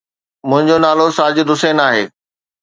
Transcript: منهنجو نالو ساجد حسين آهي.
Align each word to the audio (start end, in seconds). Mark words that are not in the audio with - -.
منهنجو 0.49 0.77
نالو 0.85 1.07
ساجد 1.17 1.47
حسين 1.53 1.77
آهي. 1.87 2.03